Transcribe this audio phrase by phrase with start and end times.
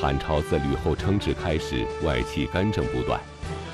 [0.00, 3.20] 汉朝自吕后称制开始，外戚干政不断。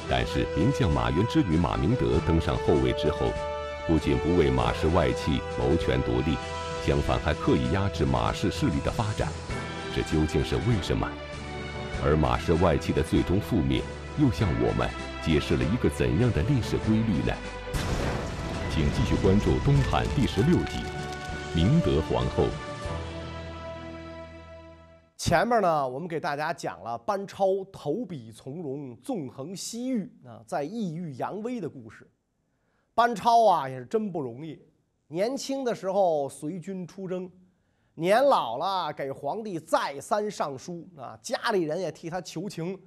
[0.09, 3.31] 但是名将马援之女马明德登上后位之后，
[3.87, 6.37] 不仅不为马氏外戚谋权夺利，
[6.87, 9.29] 相反还刻意压制马氏势力的发展。
[9.95, 11.07] 这究竟是为什么？
[12.03, 13.83] 而马氏外戚的最终覆灭，
[14.19, 14.89] 又向我们
[15.23, 17.35] 揭示了一个怎样的历史规律呢？
[18.71, 20.79] 请继续关注《东汉》第十六集
[21.55, 22.45] 《明德皇后》。
[25.25, 32.07] 前面呢，我们给大家讲了班超投笔从戎、纵横西域啊，在异域扬威的故事。
[32.93, 34.63] 班超啊，也是真不容易。
[35.07, 37.33] 年轻的时候随军出征，
[37.95, 42.79] 年老了给皇帝再三上书啊，家里人也替他求情。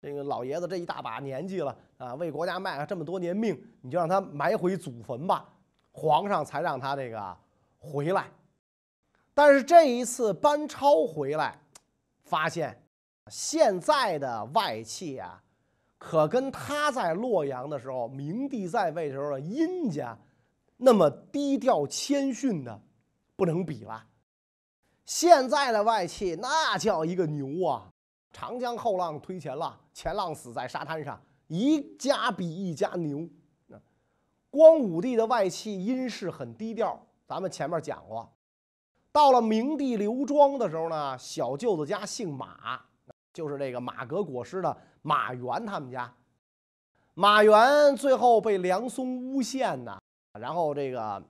[0.00, 5.52] 这个老爷子这一大把年纪了啊，为国家卖了这么多年命，你就让他埋回祖坟吧。
[5.90, 7.36] 皇上才让他这个
[7.76, 8.30] 回来。
[9.34, 11.58] 但是这一次班超回来。
[12.32, 12.82] 发现
[13.30, 15.42] 现在的外戚啊，
[15.98, 20.16] 可跟他在洛阳的时候，明帝在位的时候的殷家
[20.78, 22.80] 那么低调谦逊的
[23.36, 24.02] 不能比了。
[25.04, 27.90] 现在的外戚那叫一个牛啊！
[28.32, 33.28] 长江后浪推前浪，前浪死在沙滩上，一家比一家牛。
[34.48, 38.32] 光武帝的外戚殷氏很低调，咱们前面讲过。
[39.12, 42.80] 到了明帝刘庄的时候呢，小舅子家姓马，
[43.32, 46.12] 就是这个马革裹尸的马援他们家。
[47.14, 50.00] 马援最后被梁松诬陷呢，
[50.40, 51.22] 然后这个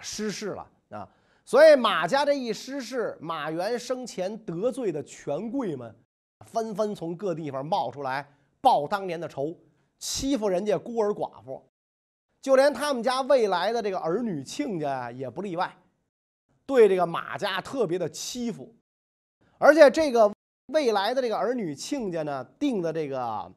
[0.00, 1.08] 失势了啊。
[1.44, 5.92] 所以马家这一失势，马援生前得罪的权贵们，
[6.46, 9.52] 纷纷从各地方冒出来报当年的仇，
[9.98, 11.60] 欺负人家孤儿寡妇，
[12.40, 15.76] 就连他们家未来的这个儿女亲家也不例外。
[16.66, 18.74] 对这个马家特别的欺负，
[19.58, 20.32] 而且这个
[20.66, 23.52] 未来的这个儿女亲家呢，定的这个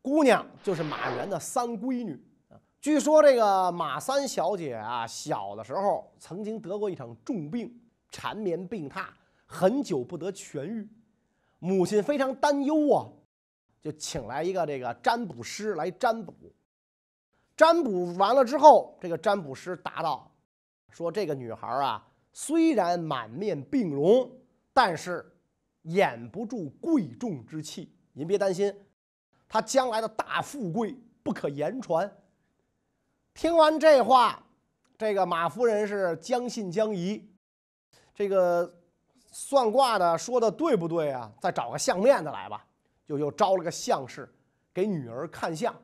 [0.00, 2.18] 姑娘就是马援的三闺女
[2.80, 7.76] 据说这个马三小姐啊，小的时候曾经得过一场重病，
[8.10, 9.06] 缠绵病榻，
[9.46, 10.88] 很久不得痊愈。
[11.58, 13.10] 母亲非常担忧啊，
[13.82, 16.32] 就请来一个这个占卜师来占卜。
[17.56, 20.27] 占卜完了之后，这个占卜师答道。
[20.90, 24.30] 说这个女孩啊，虽然满面病容，
[24.72, 25.24] 但是
[25.82, 27.94] 掩不住贵重之气。
[28.12, 28.74] 您别担心，
[29.48, 32.10] 她将来的大富贵不可言传。
[33.34, 34.44] 听完这话，
[34.96, 37.24] 这个马夫人是将信将疑。
[38.14, 38.80] 这个
[39.30, 41.32] 算卦的说的对不对啊？
[41.40, 42.64] 再找个相面的来吧。
[43.06, 44.28] 就又招了个相士
[44.74, 45.74] 给女儿看相。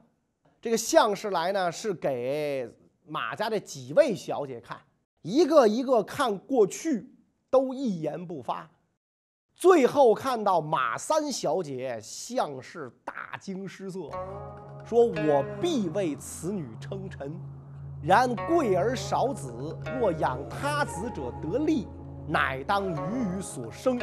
[0.61, 2.69] 这个相士来呢，是给
[3.07, 4.79] 马家这几位小姐看。
[5.25, 7.09] 一个一个看过去，
[7.49, 8.71] 都一言不发。
[9.55, 14.11] 最后看到马三小姐，像是大惊失色，
[14.85, 17.35] 说：“我必为此女称臣。
[18.03, 19.51] 然贵而少子，
[19.99, 21.89] 若养他子者得利，
[22.29, 23.99] 乃当予予所生。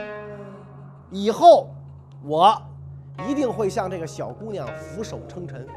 [1.11, 1.69] 以后
[2.23, 2.51] 我
[3.29, 5.67] 一定会向这个小姑娘俯首称臣。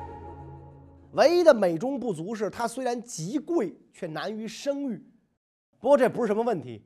[1.13, 5.07] 唯一的美中不足是，她虽然极贵，却难于生育。”
[5.85, 6.83] 不过这不是什么问题，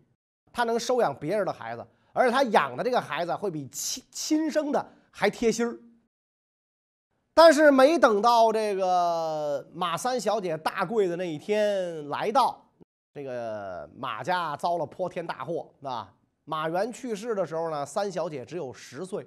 [0.52, 5.78] 他能收养别人的孩子，而且他养的这个孩子会比亲亲生的还贴心儿。
[7.32, 12.60] 但是没等到这个马三小姐大贵的那一天来到，
[13.14, 16.12] 这个马家遭了泼天大祸啊！
[16.44, 19.24] 马援去世的时候呢，三小姐只有十岁。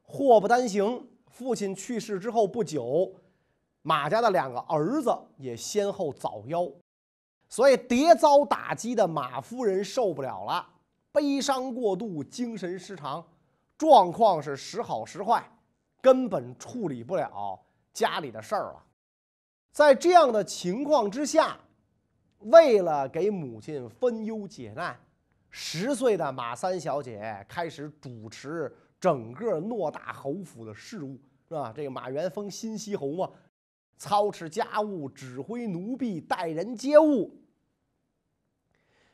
[0.00, 3.14] 祸不单行，父亲去世之后不久，
[3.82, 6.72] 马家的两个儿子也先后早夭。
[7.50, 10.66] 所以迭遭打击的马夫人受不了了，
[11.10, 13.22] 悲伤过度，精神失常，
[13.76, 15.44] 状况是时好时坏，
[16.00, 17.60] 根本处理不了
[17.92, 18.82] 家里的事儿了。
[19.72, 21.58] 在这样的情况之下，
[22.38, 24.96] 为了给母亲分忧解难，
[25.48, 31.72] 十岁的马三小姐开始主持整个偌大侯府的事务，是吧？
[31.74, 33.28] 这个马元丰新西侯嘛，
[33.96, 37.36] 操持家务，指挥奴婢，待人接物。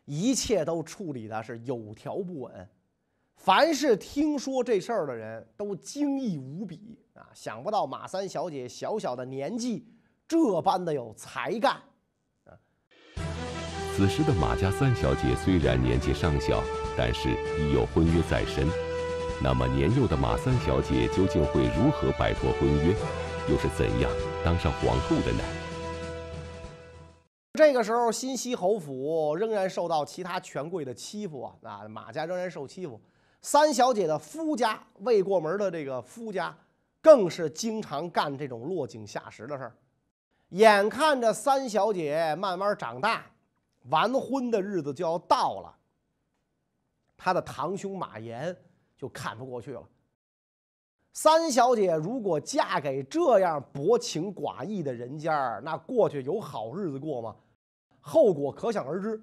[0.06, 2.69] 一切都处理的是有条不紊，
[3.37, 7.26] 凡是听说这事儿的人都惊异无比啊！
[7.35, 9.85] 想不到马三小姐小小的年纪
[10.29, 11.75] 这般的有才干
[12.44, 12.55] 啊！
[13.97, 16.62] 此时的马家三小姐虽然年纪尚小，
[16.97, 18.67] 但是已有婚约在身。
[19.43, 22.94] 那么年幼的马三小姐究竟会如何摆脱婚约，
[23.50, 24.11] 又是怎样
[24.44, 25.43] 当上皇后的呢？
[27.56, 31.56] 这个时候，新西侯府仍然受到其他权贵的欺负啊！
[31.62, 33.00] 啊，马家仍然受欺负。
[33.41, 36.56] 三小姐的夫家未过门的这个夫家，
[37.00, 39.76] 更是经常干这种落井下石的事儿。
[40.50, 43.25] 眼看着三小姐慢慢长大，
[43.88, 45.75] 完婚的日子就要到了，
[47.17, 48.56] 她的堂兄马岩
[48.97, 49.82] 就看不过去了。
[51.12, 57.35] 三小姐如果嫁给这样薄情寡义的人家那过去有好日子过吗？
[58.06, 59.20] 后果可想而知。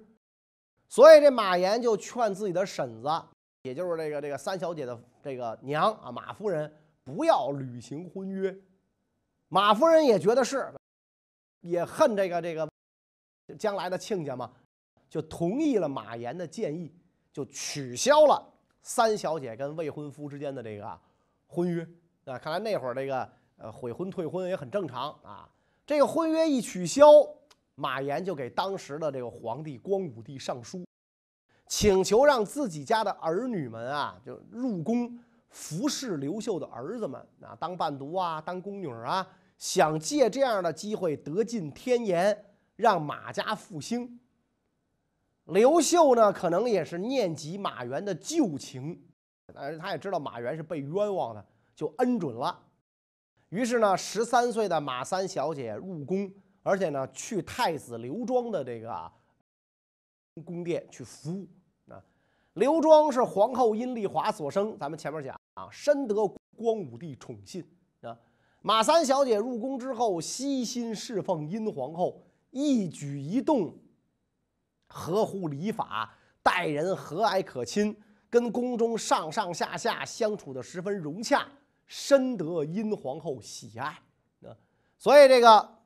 [0.88, 3.08] 所以这马岩就劝自己的婶子，
[3.62, 6.70] 也就是这个这个三小姐的这个娘啊，马夫人
[7.02, 8.54] 不要履行婚约。
[9.48, 10.72] 马夫人也觉得是，
[11.62, 12.68] 也恨这个这个
[13.58, 14.52] 将来的亲家嘛，
[15.08, 16.94] 就同意了马岩的建议，
[17.32, 18.52] 就取消了
[18.82, 21.00] 三小姐跟未婚夫之间的这个。
[21.46, 21.86] 婚约
[22.24, 25.48] 啊，看来那会儿这个呃悔婚退婚也很正常啊。
[25.86, 27.06] 这个婚约一取消，
[27.76, 30.84] 马岩就给当时的这个皇帝光武帝上书，
[31.66, 35.18] 请求让自己家的儿女们啊，就入宫
[35.50, 39.26] 服侍刘秀的儿子们啊，当伴读啊，当宫女啊，
[39.58, 42.44] 想借这样的机会得尽天颜，
[42.76, 44.20] 让马家复兴。
[45.46, 49.00] 刘秀呢，可能也是念及马援的旧情。
[49.52, 51.44] 但是他也知道马援是被冤枉的，
[51.76, 52.58] 就恩准了。
[53.50, 56.32] 于是呢，十三岁的马三小姐入宫，
[56.64, 59.12] 而且呢，去太子刘庄的这个
[60.44, 61.46] 宫殿去服务。
[61.92, 62.02] 啊，
[62.54, 66.14] 刘庄是皇后阴丽华所生，咱们前面讲啊，深得
[66.56, 67.64] 光武帝宠信
[68.00, 68.18] 啊。
[68.62, 72.20] 马三小姐入宫之后，悉心侍奉殷皇后，
[72.50, 73.78] 一举一动
[74.88, 77.94] 合乎礼法，待人和蔼可亲。
[78.30, 81.46] 跟宫中上上下下相处的十分融洽，
[81.86, 83.86] 深得殷皇后喜爱。
[84.42, 84.50] 啊，
[84.98, 85.78] 所以这个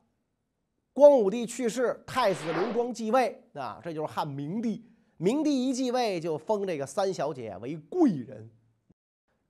[0.99, 4.85] 光武帝去世，太子刘庄继位，啊，这就是汉明帝。
[5.17, 8.49] 明帝一继位，就封这个三小姐为贵人，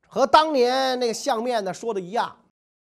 [0.07, 2.35] 和当年那个相面的说的一样。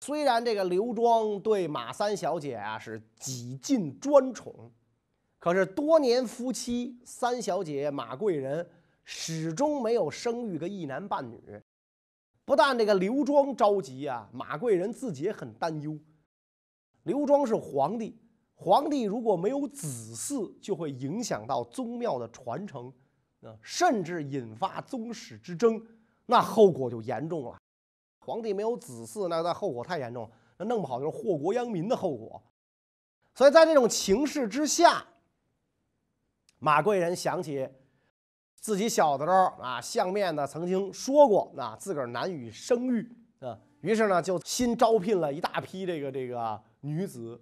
[0.01, 4.71] 虽然这个刘庄对马三小姐啊是几近专宠，
[5.39, 8.67] 可是多年夫妻，三小姐马贵人。
[9.07, 11.39] 始终没有生育个一男半女，
[12.43, 15.95] 不但这个刘庄着急啊，马贵人自己也很担忧。
[17.03, 18.17] 刘庄是皇帝，
[18.55, 22.91] 皇帝如果没有子嗣，就会影响到宗庙的传承，
[23.41, 25.79] 啊，甚至引发宗室之争，
[26.25, 27.57] 那后果就严重了。
[28.19, 32.41] 皇帝没有子嗣，那那后果太严重，那弄不好就是祸国殃民的后果。
[33.33, 35.05] 所以在这种情势之下，
[36.59, 37.69] 马贵人想起。
[38.57, 43.07] 自己小的时候啊，相面呢曾经说过，那自个儿难以生育
[43.37, 47.39] 啊，于是呢就新招聘了一大批这个这个女子，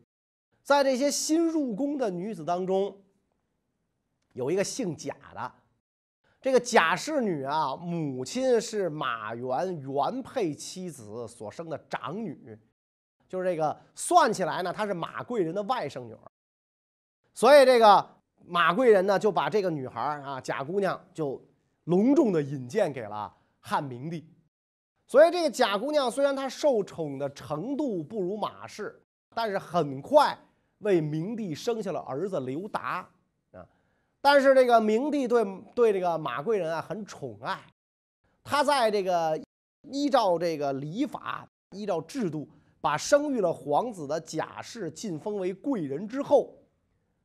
[0.64, 3.00] 在这些新入宫的女子当中，
[4.32, 5.52] 有一个姓贾的，
[6.42, 12.58] 这个贾氏女啊，母亲是马原原配妻子所生的长女，
[13.28, 16.20] 就是这个算起来呢，她是马贵人的外甥女儿，
[17.34, 18.10] 所以这个。
[18.46, 21.42] 马贵人呢，就把这个女孩啊，贾姑娘就
[21.86, 24.30] 隆重的引荐给了汉明帝。
[25.08, 29.02] 所以这个贾姑娘虽然她受宠的程度不如马氏，
[29.34, 30.38] 但是很快
[30.84, 33.10] 为明帝生下了儿子刘达
[33.52, 33.66] 啊。
[34.22, 35.44] 但是这个明帝对
[35.74, 37.60] 对这个马贵人啊很宠爱，
[38.44, 39.42] 他在这个
[39.90, 42.48] 依照这个礼法、依照制度，
[42.80, 46.54] 把生育了皇子的贾氏晋封为贵人之后。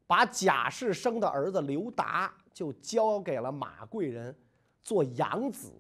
[0.07, 4.35] 把贾氏生的儿子刘达就交给了马贵人
[4.81, 5.71] 做养子。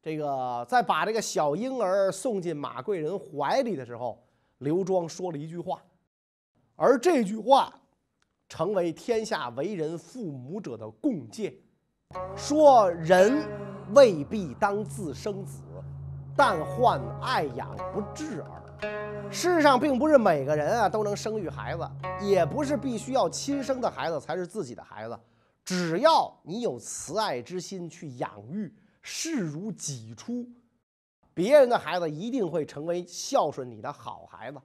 [0.00, 4.18] 这个在把这个小婴儿送进马贵人怀里的时候，
[4.60, 5.84] 刘庄说了一句话，
[6.82, 7.72] 而这句话
[8.48, 11.56] 成为天下为人父母者的共戒，
[12.36, 13.48] 说人
[13.94, 15.62] 未必当自生子，
[16.36, 19.30] 但患爱养不至耳。
[19.30, 21.88] 世上并不是每个人啊都能生育孩子，
[22.20, 25.16] 也不是必须要亲生的孩子才是自己的孩子。
[25.64, 30.44] 只要你有慈爱之心去养育，视如己出，
[31.32, 34.60] 别人的孩子一定会成为孝顺你的好孩子。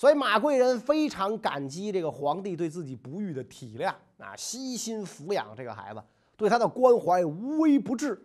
[0.00, 6.02] 所以马贵人非常感激这个皇帝对自己不育的体谅啊，悉心抚养这个孩子，
[6.38, 8.18] 对他的关怀无微不至。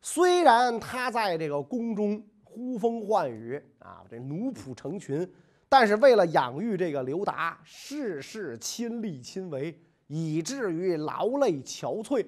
[0.00, 2.24] 虽然他在这个宫中。
[2.56, 5.28] 呼风唤雨啊，这奴仆成群，
[5.68, 12.24] 但是为了养育这个刘达，事事亲力亲为，以至于劳累憔悴，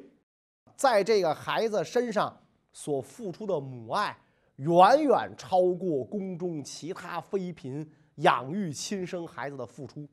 [0.75, 2.37] 在这个孩子身上
[2.73, 4.19] 所付出的母爱，
[4.57, 10.07] 远远超过宫中其他妃嫔养育亲生孩子的付出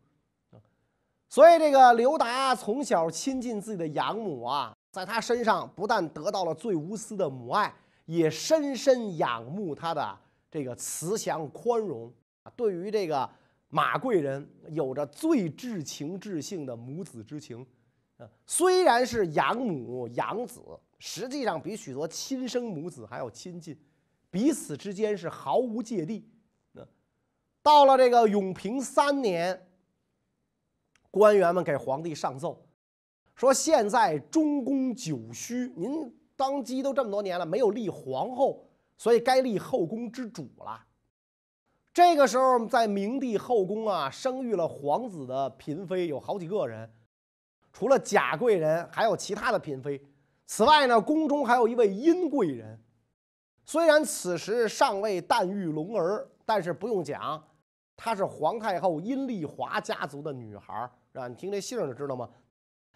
[1.29, 7.74] 所以，这个刘达从小亲近自己的养母啊，在他身上不但得到了最无私的母爱，
[8.05, 10.19] 也深深仰慕他的
[10.51, 12.13] 这个慈祥宽容。
[12.55, 13.27] 对于这个
[13.69, 17.65] 马贵人，有着最至情至性的母子之情。
[18.17, 20.62] 啊，虽然是养母养子，
[21.00, 23.75] 实际上比许多亲生母子还要亲近，
[24.29, 26.29] 彼此之间是毫无芥蒂。
[27.63, 29.65] 到了这个永平三年，
[31.10, 32.62] 官员们给皇帝上奏，
[33.34, 38.67] 说现在中宫久虚，您当机都这么多年了，没有立皇后，
[38.98, 40.86] 所以该立后宫之主了。
[41.93, 46.91] 这个时候，在明帝后宫啊，生育了皇子的嫔妃有好几个人。
[47.72, 50.03] 除了贾贵人，还有其他的嫔妃。
[50.46, 52.77] 此外呢，宫中还有一位殷贵人。
[53.63, 57.41] 虽然此时尚未诞育龙儿，但是不用讲，
[57.95, 61.27] 她是皇太后阴丽华家族的女孩儿啊？
[61.27, 62.29] 你听这姓就知道吗？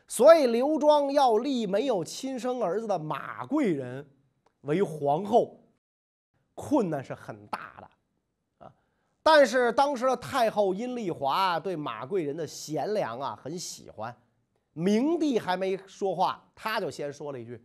[0.08, 4.10] 所以刘庄要立没有亲生儿子的马贵人
[4.62, 5.60] 为皇后，
[6.56, 8.74] 困难是很大的啊。
[9.22, 14.16] 但是当时的太后阴丽华对马贵人的贤良啊，很喜欢。
[14.72, 17.62] 明帝还没说话，他就先说了一句：“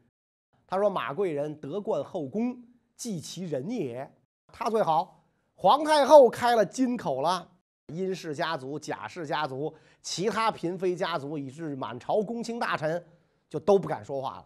[0.66, 2.60] 他说马贵人得冠后宫，
[2.96, 4.12] 即其人也，
[4.48, 5.21] 他最好。”
[5.62, 7.48] 皇太后开了金口了，
[7.86, 13.00] 殷氏家族、贾氏家族、其他嫔妃家族，以致满朝公卿大臣，
[13.48, 14.44] 就都不敢说话了。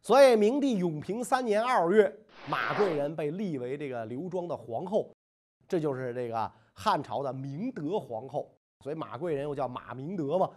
[0.00, 5.12] 所以，明帝永平三年二月，马贵人被立为这个刘庄的皇后，
[5.66, 8.48] 这就是这个汉朝的明德皇后。
[8.84, 10.48] 所以，马贵人又叫马明德嘛。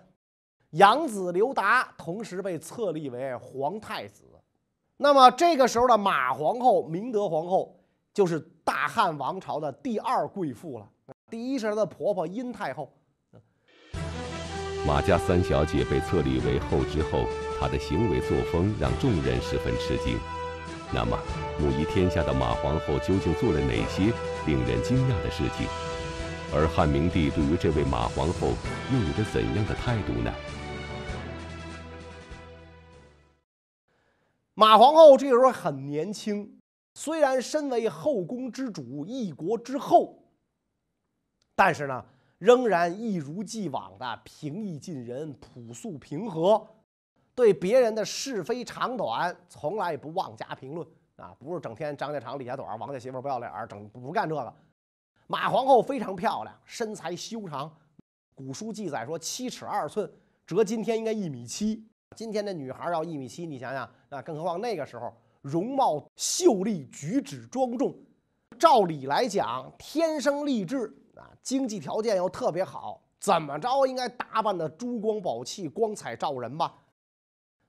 [0.74, 4.24] 养子刘达同时被册立为皇太子，
[4.98, 7.76] 那么这个时候的马皇后、明德皇后
[8.14, 10.88] 就是大汉王朝的第二贵妇了。
[11.30, 12.94] 第一是她的婆婆殷太后。
[14.86, 17.26] 马家三小姐被册立为后之后，
[17.60, 20.20] 她的行为作风让众人十分吃惊。
[20.94, 21.18] 那么，
[21.60, 24.14] 母仪天下的马皇后究竟做了哪些
[24.46, 25.66] 令人惊讶的事情？
[26.54, 28.50] 而汉明帝对于这位马皇后
[28.94, 30.32] 又有着怎样的态度呢？
[34.54, 36.60] 马皇后这个时候很年轻，
[36.94, 40.18] 虽然身为后宫之主、一国之后，
[41.56, 42.06] 但是呢，
[42.38, 46.68] 仍然一如既往的平易近人、朴素平和，
[47.34, 51.36] 对别人的是非长短从来不妄加评论啊！
[51.40, 54.54] 不是整天张家长李家短，王家媳妇不要脸，整不干这个。
[55.26, 57.76] 马皇后非常漂亮，身材修长，
[58.36, 60.12] 古书记载说七尺二寸，
[60.46, 61.88] 折今天应该一米七。
[62.16, 65.12] 今天的女孩要一米七，你想想，那更何况那个时候，
[65.44, 67.94] 容貌秀丽，举止庄重，
[68.58, 76.74] 照理来讲，天生丽质啊，经济条件又特别好，怎么着应该打扮的珠光宝气，光彩照人吧？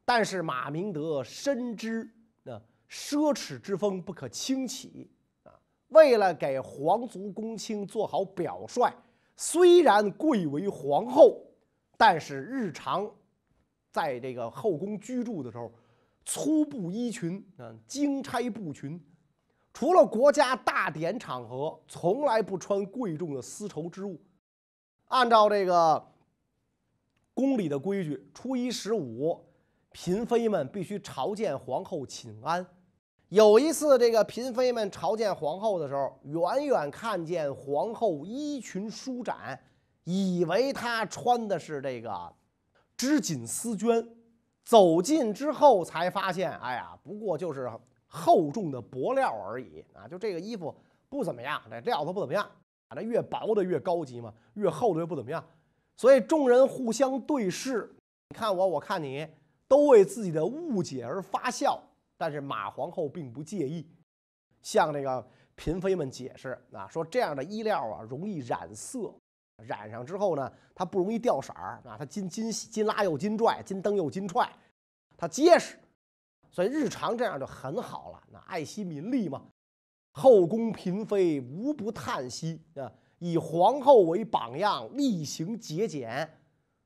[0.04, 2.08] 但是马明德深知
[2.44, 2.52] 那
[2.88, 5.10] 奢侈之风不可轻启
[5.42, 5.50] 啊，
[5.88, 8.88] 为了给皇族公卿做好表率，
[9.36, 11.42] 虽然贵为皇后，
[11.96, 13.10] 但是日常。
[13.90, 15.72] 在这个后宫居住的时候，
[16.24, 19.00] 粗布衣裙啊，经差布裙，
[19.72, 24.20] 除了国家大典场合，从来不穿贵重的丝绸之物。
[25.06, 26.12] 按照这个
[27.34, 29.44] 宫里的规矩，初一十五，
[29.92, 32.66] 嫔妃们必须朝见皇后请安。
[33.28, 39.60] 有一次，这个嫔妃们朝见皇后的时候，远远看见皇后衣裙舒展，
[40.04, 42.32] 以为她穿的是这个。
[42.96, 44.08] 织锦丝绢，
[44.64, 47.71] 走近之后才发现，哎呀，不过就是
[48.06, 50.09] 厚重的薄料而已啊！
[50.09, 50.75] 就这个衣服
[51.09, 52.44] 不怎么样，这料子不怎么样
[52.88, 52.94] 啊！
[52.94, 55.44] 这越薄的越高级嘛，越厚的越不怎么样。
[55.97, 57.94] 所以众人互相对视，
[58.30, 59.28] 你看我，我看你，
[59.68, 61.80] 都为自己的误解而发笑。
[62.16, 63.87] 但是马皇后并不介意，
[64.62, 69.12] 向这个嫔妃们解释啊，说这样的衣料啊，容易染色。
[69.58, 74.50] 染上之后呢，它不容易掉色儿啊，它金金金拉又金拽，金蹬又金踹，
[75.16, 75.78] 它结实，
[76.50, 78.23] 所以日常这样就很好了。
[78.32, 79.42] 那爱惜民力嘛，
[80.11, 86.28] 后宫嫔妃无不叹息啊，以皇后为榜样，厉行节俭，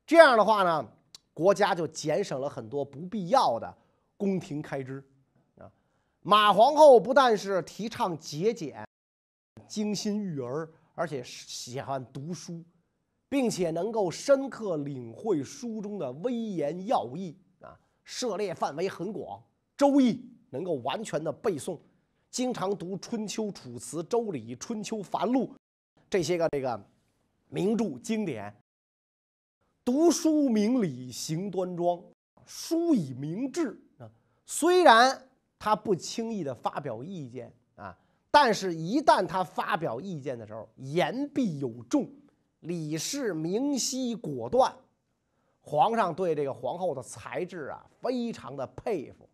[0.07, 0.87] 这样的话呢，
[1.33, 3.75] 国家就节省了很多不必要的
[4.17, 5.03] 宫廷开支
[5.57, 5.71] 啊。
[6.21, 8.87] 马皇后不但是提倡节俭，
[9.67, 10.69] 精心育儿。
[10.99, 12.61] 而且喜欢读书，
[13.29, 19.39] 并且能够深刻领会书中的微言要义啊，涉猎范围很广，
[19.77, 20.15] 《周易》
[20.51, 21.79] 能够完全的背诵，
[22.33, 25.47] 经常读《春秋》《楚辞》《周礼》《春秋》《繁露》
[26.11, 26.85] 这些个这个
[27.49, 28.53] 名著经典，
[29.85, 32.03] 读书明理，行端庄，
[32.45, 34.11] 书以明志啊。
[34.45, 35.29] 虽然
[35.61, 37.97] 他不轻易的发表意见啊，
[38.41, 42.09] 但是一旦他发表意见的时候，言必有重，
[42.61, 44.73] 理事明晰果断。
[45.61, 49.29] 皇上对这个皇后的才智啊，非常的佩服。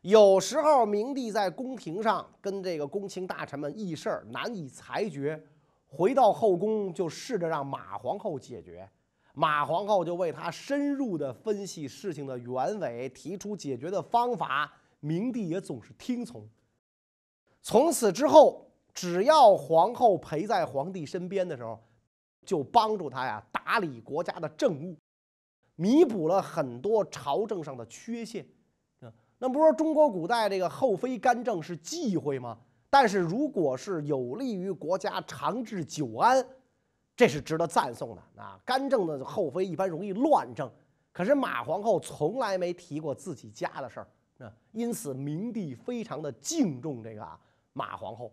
[0.00, 5.38] 有时候明帝在宫廷上跟这个宫卿大臣们议事难以裁决，
[5.86, 8.88] 回到后宫就试着让马皇后解决。
[9.34, 14.72] 马皇后就为他深入的分析事情的原委，提出解决的方法。
[15.00, 16.48] 明帝也总是听从。
[17.64, 21.82] 从此之后，只要皇后陪在皇帝身边的时候，
[22.44, 24.94] 就帮助他呀打理国家的政务。
[25.74, 28.46] 弥补了很多朝政上的缺陷，
[29.00, 32.58] 啊，那不是说中国古代这个后妃干政是忌讳吗？
[32.90, 36.46] 但是如果是有利于国家长治久安，
[37.16, 38.60] 这是值得赞颂的啊。
[38.62, 40.70] 干政的后妃一般容易乱政，
[41.10, 44.08] 可是马皇后从来没提过自己家的事儿
[44.44, 47.40] 啊，因此明帝非常的敬重这个啊
[47.76, 48.32] 马皇后。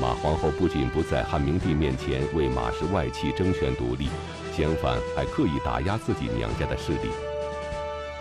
[0.00, 4.08] 马皇后不仅不在汉明帝面前为马氏外戚争权夺利。
[4.52, 7.10] 相反，还刻意打压自己娘家的势力。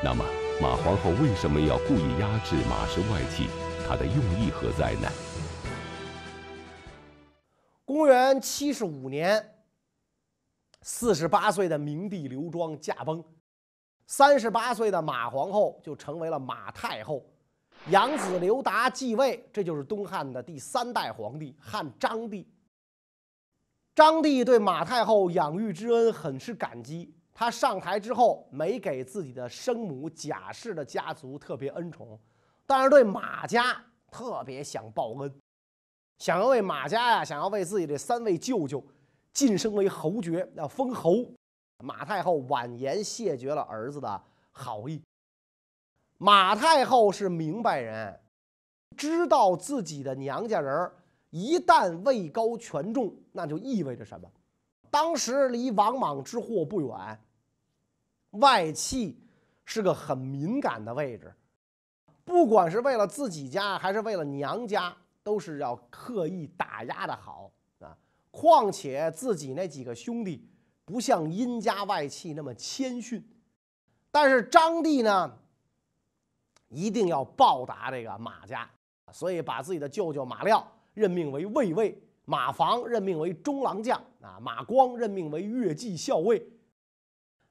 [0.03, 0.25] 那么，
[0.61, 3.47] 马皇后为什么要故意压制马氏外戚？
[3.88, 5.09] 她的用意何在呢？
[7.85, 9.55] 公元七十五年，
[10.81, 13.23] 四十八岁的明帝刘庄驾崩，
[14.07, 17.25] 三十八岁的马皇后就成为了马太后，
[17.89, 22.47] 养子刘达继位，这就是东汉的第三代皇帝汉章帝。
[23.95, 27.11] 张帝对马太后养育之恩很是感激。
[27.33, 32.19] 他上台之后，没给自己的生母贾氏的家族特别恩宠，
[32.67, 35.33] 但是对马家特别想报恩，
[36.19, 38.85] 想要为马家呀，想要为自己这三位舅舅
[39.33, 41.25] 晋升为侯爵，要封侯。
[41.83, 45.01] 马太后婉言谢绝了儿子的好意。
[46.24, 48.20] 马太后是明白人，
[48.96, 50.92] 知道自己的娘家人。
[51.31, 54.29] 一旦位高权重，那就意味着什么？
[54.92, 57.20] 当时离王莽之祸不远，
[58.31, 59.20] 外戚
[59.66, 61.34] 是个很敏感的位置，
[62.24, 67.98] 不管是为了自己家还是为了娘家，都是要刻意打压的好啊。
[68.29, 70.48] 况且自己那几个兄弟
[70.86, 73.27] 不像殷家外戚那么谦逊，
[74.12, 75.36] 但是张帝呢，
[76.72, 78.68] 一定要报答这个马家，
[79.12, 80.66] 所以把自己的舅舅马廖。
[80.94, 86.46] 任命为卫尉，马房任命为中郎将啊，马光任命为越骑校尉。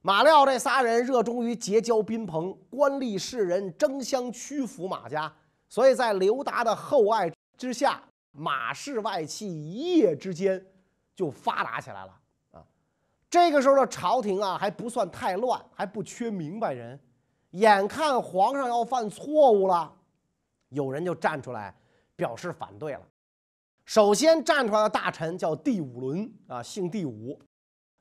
[0.01, 5.31] 马廖这仨人热衷于结交宾朋，官吏士人争相屈服马家，
[5.69, 10.63] 所以在刘达的厚爱之下，马氏外戚一夜之间
[11.15, 12.19] 就发达起来了
[12.51, 12.63] 啊。
[13.29, 16.99] 这个时候的朝廷啊还不算太乱，还不缺明白人。
[17.51, 19.93] 眼看皇上要犯错误了，
[20.69, 21.75] 有人就站出来
[22.15, 23.01] 表示反对了。
[23.85, 27.37] 首先站出来的大臣叫第五轮啊，姓第五，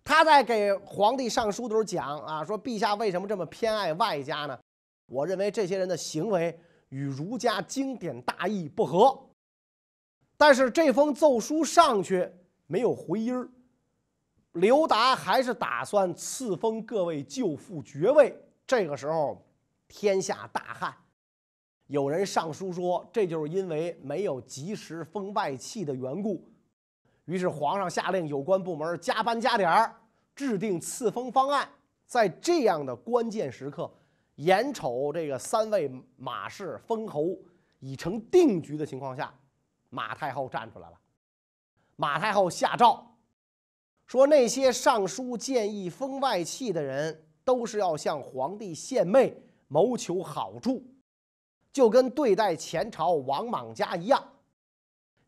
[0.05, 4.57] 他在给皇帝上书的时候讲啊，说陛下为什么这么偏爱外家呢？
[5.07, 6.57] 我认为这些人的行为
[6.91, 9.19] 与儒家经典大义不合。
[10.37, 12.31] 但是这封奏书上去
[12.67, 13.49] 没有回音儿，
[14.53, 18.35] 刘达还是打算赐封各位舅父爵位。
[18.71, 19.45] 这个时候，
[19.89, 20.95] 天下大旱。
[21.89, 26.49] 有人上书说，这就是因为没有及时封外戚的缘故。
[27.25, 29.93] 于是皇上下令有关部门加班加点儿，
[30.37, 31.69] 制定赐封方案。
[32.07, 33.93] 在这样的关键时刻，
[34.37, 37.37] 眼瞅这个三位马氏封侯
[37.81, 39.35] 已成定局的情况下，
[39.89, 40.97] 马太后站出来了。
[41.97, 43.05] 马太后下诏
[44.07, 49.37] 说，那些上书建议封外戚的人，都是要向皇帝献媚，
[49.69, 50.83] 谋求好处。
[51.73, 54.23] 就跟对待前朝王莽家一样。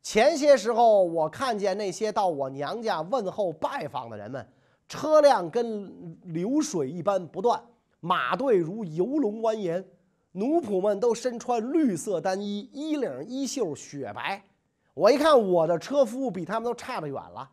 [0.02, 4.44] 前些时候，我看见那些到我娘家问候拜访的人们，
[4.88, 7.62] 车辆跟流水一般不断，
[8.00, 9.84] 马队如游龙蜿蜒，
[10.32, 14.42] 奴仆们都身穿绿色单衣，衣领衣袖雪白。
[14.94, 17.48] 我一看，我的车夫比他们都差得远了。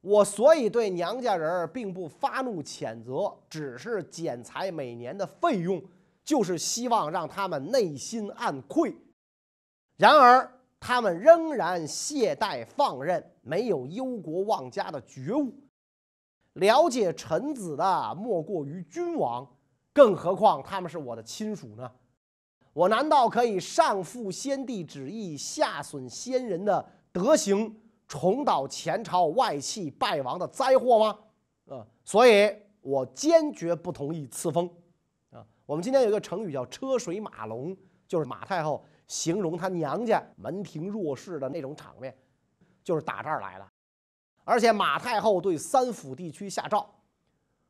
[0.00, 5.82] 我所以对娘家人并不发怒谴责，只是剪裁每年的费用。
[6.24, 8.94] 就是希望让他们内心暗愧，
[9.96, 10.46] 然而
[10.78, 15.54] 他们仍然懈怠放任，没有忧国忘家的觉悟。
[16.52, 19.50] 了解臣子的莫过于君王，
[19.94, 21.90] 更何况他们是我的亲属呢？
[22.74, 27.74] 我难道可以上负先帝旨意，下损先人的德行，
[28.08, 31.18] 重蹈前朝外戚败亡的灾祸吗？
[31.68, 31.86] 啊！
[32.02, 34.66] 所以我坚决不同意赐封。
[35.30, 42.16] 啊，我们今天有一个成语叫车水马龙，就是马太后形容她娘家门庭若市的那种场面，
[42.82, 43.68] 就是打这儿来的。
[44.44, 46.88] 而且马太后对三府地区下诏，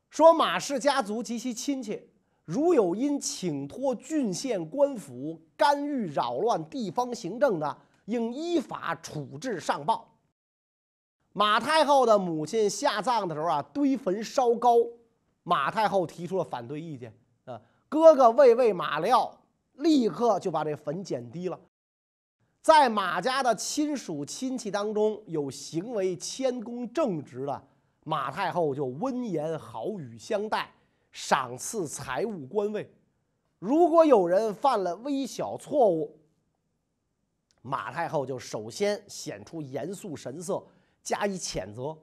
[0.09, 2.09] 说马氏家族及其亲戚，
[2.45, 10.09] 如有因请托郡县官府干预扰乱地方行政的，应依法处置上报。
[11.33, 14.75] 马太后的母亲下葬的时候啊，堆坟烧高，
[15.43, 17.13] 马太后提出了反对意见
[17.45, 17.61] 啊。
[17.87, 19.39] 哥哥魏魏马廖
[19.73, 21.59] 立刻就把这坟减低了。
[22.61, 27.63] 在马家的亲属亲戚当中，有行为谦恭正直的，
[28.03, 30.69] 马太后就温言好语相待，
[31.11, 32.83] 赏赐财物官位；
[33.59, 36.19] 如果有人犯了微小错误，
[37.61, 40.61] 马太后就首先显出严肃神色，
[41.03, 41.97] 加以谴责。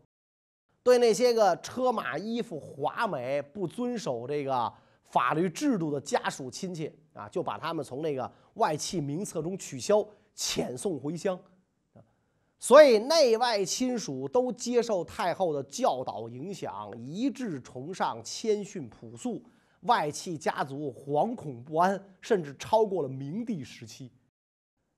[0.82, 4.72] 对那些个车马衣服华美、不遵守这个
[5.04, 10.06] 法律制度的家属亲戚啊，就把他们从那个外戚名册中取消。
[10.38, 11.40] 遣送回乡，
[12.58, 19.42] 所以内外亲属都接受太后的教导影响，一致崇尚谦逊朴素。
[19.80, 24.12] 外戚家族惶恐不安，甚至超过了明帝时期。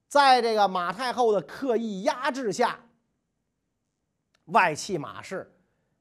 [0.08, 2.80] 在这个马太后的刻意压制下，
[4.48, 5.50] 外戚马氏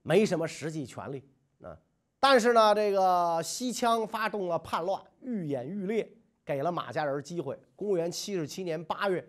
[0.02, 1.24] 没什么实际权利
[1.62, 1.78] 啊。
[2.20, 6.12] 但是呢，这个西羌发动了叛乱，愈演愈烈。
[6.46, 7.60] 给了马家人机会。
[7.76, 9.22] 公元七十七年八月，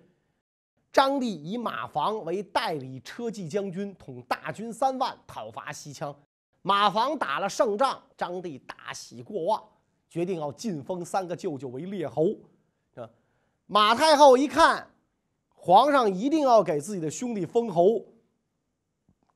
[0.92, 6.14] 张帝以马房为代理车骑将军，统大军三万讨伐西羌。
[6.62, 9.61] 马房打了胜仗，张帝大喜过望，
[10.09, 12.28] 决定要晋封三个舅舅为列侯。
[12.94, 13.11] 啊，
[13.66, 14.88] 马太后一看，
[15.57, 18.00] 皇上一定要给自己的兄弟封侯，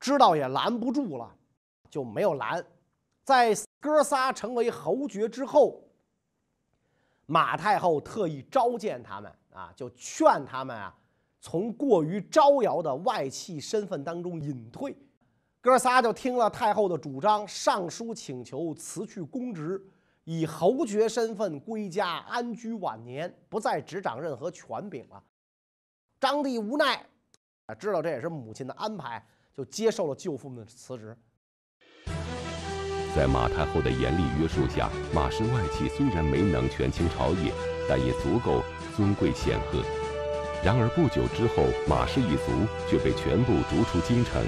[0.02, 1.32] 知道也拦不住了，
[1.88, 2.62] 就没有拦。
[3.22, 5.80] 在哥仨成为侯爵之后。
[7.26, 10.94] 马太后特意召见他们啊，就劝他们啊，
[11.40, 14.94] 从过于招摇的外戚身份当中隐退。
[15.60, 19.80] 哥仨就听了太后的主张，上书请求辞去公职，
[20.24, 25.22] 以侯爵身份归家安居晚年，不再执掌任何权柄了。
[26.20, 27.06] 张帝无奈，
[27.66, 29.24] 啊，知道这也是母亲的安排，
[29.56, 31.16] 就接受了舅父们的辞职。
[33.14, 37.52] 在马太后的严厉约束下，马氏外戚虽然没能权倾朝野，
[37.88, 38.62] 但也足够
[38.96, 39.82] 尊贵显赫。
[40.64, 44.42] 然而不久之后，马氏一族却被全部逐出京城，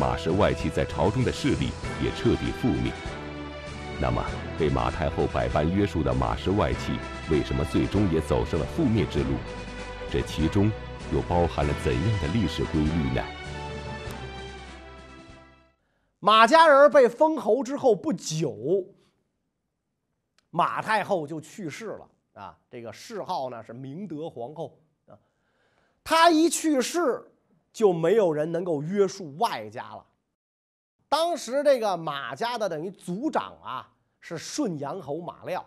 [0.00, 1.70] 马氏外戚在朝中的势力
[2.02, 2.90] 也彻底覆灭。
[4.00, 4.24] 那么，
[4.58, 6.98] 被马太后百般约束的马氏外戚，
[7.30, 9.36] 为什么最终也走上了覆灭之路？
[10.10, 10.72] 这其中
[11.12, 13.22] 又包含了怎样的历史规律呢？
[16.20, 18.84] 马家人被封侯之后不久，
[20.50, 22.58] 马太后就去世了啊。
[22.68, 25.16] 这个谥号呢是明德皇后啊。
[26.02, 27.24] 她一去世，
[27.72, 30.04] 就没有人能够约束外家了。
[31.08, 35.64] 当时这个马家的等于族长啊是顺阳侯马廖，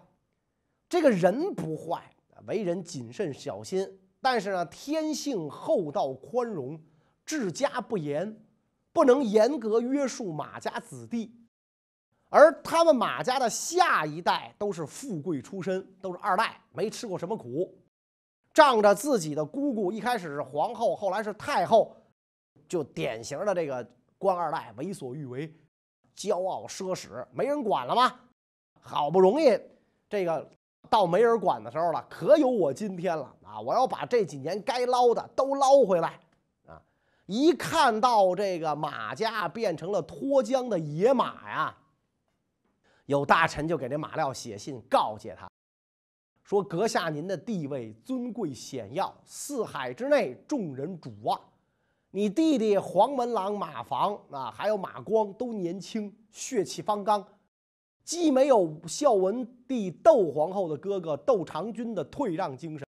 [0.90, 2.14] 这个人不坏，
[2.46, 6.78] 为人谨慎小心，但是呢天性厚道宽容，
[7.26, 8.38] 治家不严。
[8.94, 11.34] 不能严格约束马家子弟，
[12.30, 17.74] 而他们马家的下一代都是富贵出身，都是二代，没吃过什么苦，
[18.54, 21.96] 仗着自己的姑姑一开始是皇后，后来是太后，
[22.68, 23.86] 就典型的这个
[24.18, 25.54] 官二代，为所欲为，
[26.16, 28.20] 骄傲奢侈，没人管了吗？
[28.80, 29.58] 好不容易
[30.10, 30.50] 这个
[30.90, 33.62] 到没人管的时候了，可有我今天了啊！
[33.62, 36.20] 我要把这几年该捞的都捞回来。
[37.32, 41.74] 一看到这个马家变成了脱缰的野马呀，
[43.06, 45.50] 有大臣就给这马廖写信告诫他，
[46.44, 51.40] 说：“阁下您的地位尊贵显要，四海之内众人瞩望。
[52.10, 57.26] 你弟弟黄门郎马房啊，还有马光都年轻，血气方刚，
[58.04, 62.86] 既没有孝文帝窦皇后的哥哥窦长君的退让精神。”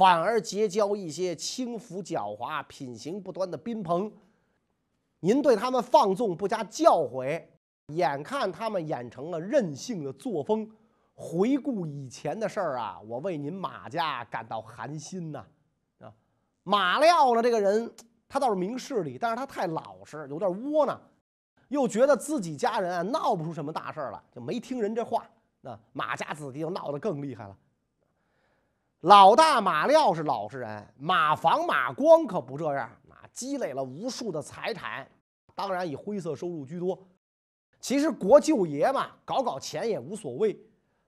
[0.00, 4.10] 反而结交一些轻浮狡猾、品行不端的宾朋，
[5.20, 7.44] 您对他们放纵不加教诲，
[7.88, 10.66] 眼看他们演成了任性的作风。
[11.14, 15.44] 回顾以前的事儿啊，我为您马家感到寒心呐！
[15.98, 16.10] 啊，
[16.62, 17.94] 马廖呢，这个人
[18.26, 20.98] 他倒是明事理，但是他太老实，有点窝囊，
[21.68, 25.28] 又觉得自己家人啊闹不出什么大事了，就没听人这话。
[25.60, 27.54] 那马家子弟就闹得更厉害了。
[29.02, 33.24] 老大马廖是老实人，马房马光可不这样啊！
[33.32, 35.10] 积累了无数的财产，
[35.54, 36.98] 当然以灰色收入居多。
[37.80, 40.54] 其实国舅爷嘛，搞搞钱也无所谓。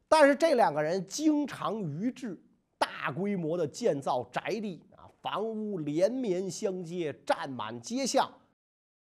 [0.09, 2.43] 但是这两个人经常于治，
[2.79, 8.27] 大规模的建造宅地啊，房屋连绵相接，占满街巷，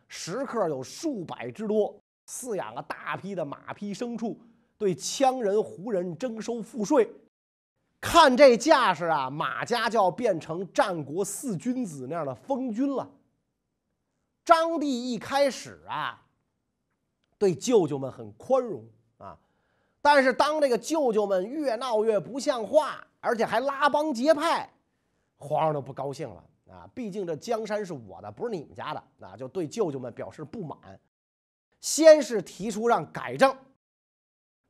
[0.10, 4.38] 食客有数百之多，饲养了大批的马匹牲畜，
[4.78, 7.10] 对羌人、胡人征收赋税。
[8.02, 13.08] 看这架势啊，马家就要变成战国四君子那样的封君了。
[14.44, 16.20] 张帝一开始啊，
[17.38, 18.84] 对舅舅们很宽容
[19.20, 19.38] 啊。
[20.02, 24.68] 但是当这个舅舅们越闹越不像话，而且还拉帮结派，
[25.38, 26.90] 皇上就不高兴了啊！
[26.96, 31.00] 毕竟这江山是我的，不是你们家的，那就对舅舅们表示不满。
[31.80, 33.56] 先是提出让改正，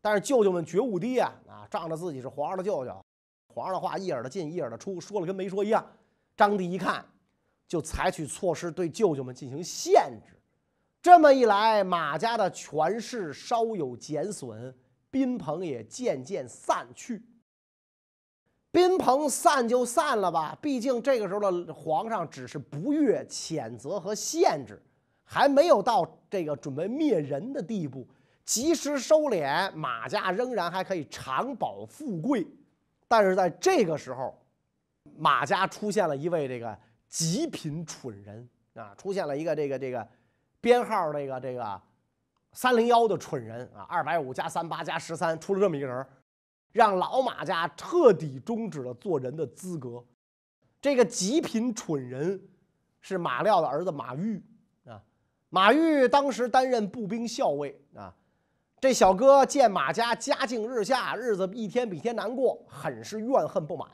[0.01, 3.05] 但是舅舅们觉悟低啊啊，仗着自己是皇上的舅舅，
[3.53, 5.85] 皇上的话一耳朵进一耳朵出，说了跟没说一样。
[6.37, 7.05] 张帝一看，
[7.67, 10.39] 就采取措施对舅舅们进行限制。
[11.01, 14.73] 这么一来，马家的权势稍有减损。
[15.09, 17.21] 宾朋也渐渐散去。
[18.71, 24.81] 宾朋散就散了吧，毕竟这个时候的皇上只是不悦、谴责和限制，
[25.25, 28.07] 还没有到这个准备灭人的地步。
[28.45, 32.47] 及时收敛，马家仍然还可以长保富贵。
[33.11, 34.33] 但是在这个时候，
[35.17, 40.07] 马家出现了一位这个极品蠢人啊，出现了一个这个这个
[40.61, 41.81] 编号这个这个。
[42.53, 46.05] 三零幺的蠢人啊，二百五加三八加十三，出了这么一个人，
[46.71, 50.01] 让老马家彻底终止了做人的资格。
[50.79, 52.41] 这个极品蠢人
[53.01, 54.41] 是马廖的儿子马玉
[54.85, 55.03] 啊。
[55.49, 58.15] 马玉当时担任步兵校尉啊。
[58.81, 63.87] 这小哥见马家家境日下，日子一天比一天难过，很是怨恨不满。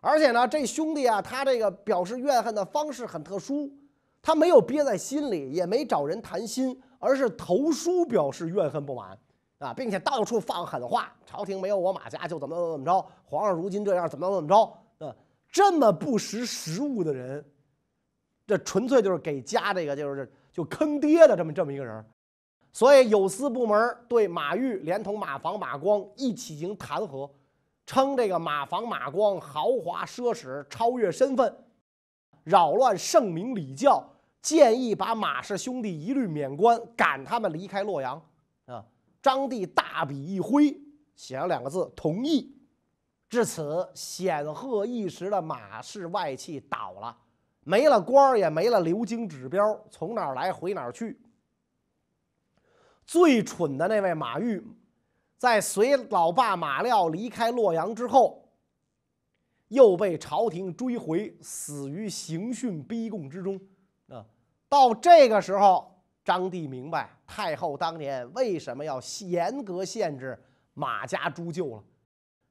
[0.00, 3.72] 而且呢，这兄弟啊，他这个表示怨恨的方式很特殊，
[4.20, 6.78] 他没有憋在心里，也没找人谈心。
[6.98, 9.18] 而是投书表示怨恨不满
[9.58, 15.16] 啊，并且到处放狠话，朝廷没有我马家就怎么怎么着，皇上如今这样怎么怎么着啊？
[15.50, 17.44] 这么不识时务的人，
[18.46, 22.04] 这纯粹就是给家这个就是就坑爹的这么这么一个人。
[22.72, 27.30] 所以有司部门对马玉连同马房、马光一起进行弹劾，
[27.84, 31.54] 称这个马房、马光豪华奢侈，超越身份，
[32.44, 34.02] 扰乱圣明礼教。
[34.40, 38.20] 建议把马氏兄弟一律免官，赶他们离开洛阳。
[38.66, 38.84] 啊！
[39.22, 40.76] 张帝大笔一挥，
[41.14, 42.52] 写了两个字：同意。
[43.28, 47.16] 至此，显赫一时的马氏外戚倒了，
[47.62, 51.20] 没了官儿，也没了流经指标，从哪儿来回哪儿去。
[53.12, 54.66] 最蠢的那位马玉，
[55.36, 58.42] 在随老爸马廖离开洛阳之后，
[59.68, 63.60] 又被朝廷追回，死于刑讯逼供之中。
[64.08, 64.24] 啊
[64.66, 65.94] 到这个时候，
[66.24, 71.84] 张帝明白太后当年为什么要严格限制马家诸舅了。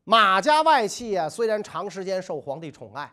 [0.04, 3.12] 马家外戚啊，虽然长时间受皇帝宠爱，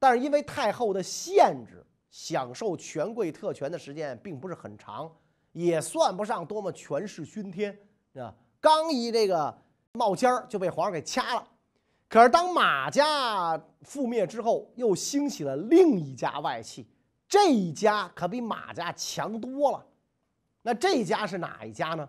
[0.00, 5.08] 但是因为太后的限制，享受权贵特权的时间并不是很长，
[5.66, 7.76] 也算不上多么权势熏天
[8.14, 8.34] 啊。
[8.60, 9.56] 刚一这个
[9.92, 11.48] 冒尖儿就被皇上给掐了。
[12.08, 16.88] 可是当马家覆灭之后，又兴起了另一家外戚。
[17.28, 19.86] 这一家可比马家强多了，
[20.62, 22.08] 那这家是哪一家呢？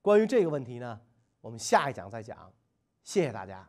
[0.00, 1.00] 关于这个问题呢，
[1.40, 2.52] 我们下一讲再讲。
[3.02, 3.68] 谢谢大家。